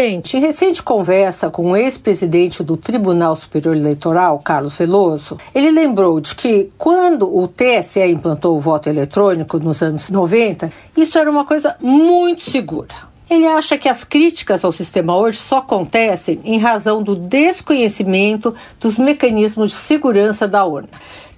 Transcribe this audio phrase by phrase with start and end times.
[0.00, 6.20] Gente, em recente conversa com o ex-presidente do Tribunal Superior Eleitoral, Carlos Veloso, ele lembrou
[6.20, 11.44] de que quando o TSE implantou o voto eletrônico nos anos 90, isso era uma
[11.44, 12.94] coisa muito segura.
[13.28, 18.98] Ele acha que as críticas ao sistema hoje só acontecem em razão do desconhecimento dos
[18.98, 20.90] mecanismos de segurança da urna.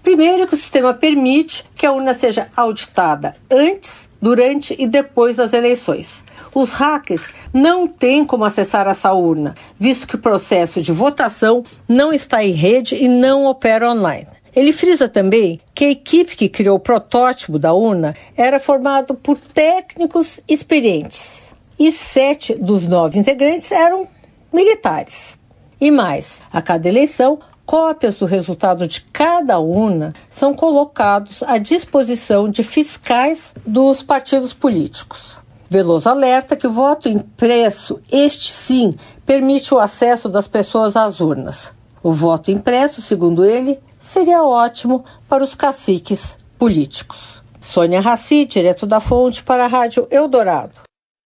[0.02, 5.54] Primeiro, que o sistema permite que a urna seja auditada antes, durante e depois das
[5.54, 6.22] eleições.
[6.54, 12.12] Os hackers não têm como acessar essa urna, visto que o processo de votação não
[12.12, 14.26] está em rede e não opera online.
[14.54, 19.36] Ele frisa também que a equipe que criou o protótipo da urna era formada por
[19.36, 21.48] técnicos experientes
[21.78, 24.06] e sete dos nove integrantes eram
[24.52, 25.38] militares.
[25.80, 32.50] E mais, a cada eleição, cópias do resultado de cada urna são colocados à disposição
[32.50, 35.39] de fiscais dos partidos políticos.
[35.72, 38.92] Veloso alerta que o voto impresso, este sim,
[39.24, 41.72] permite o acesso das pessoas às urnas.
[42.02, 47.40] O voto impresso, segundo ele, seria ótimo para os caciques políticos.
[47.60, 50.89] Sônia Raci, direto da Fonte, para a Rádio Eldorado.